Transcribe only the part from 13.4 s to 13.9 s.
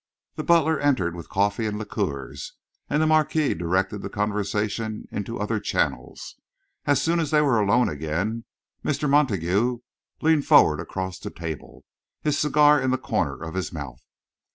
of his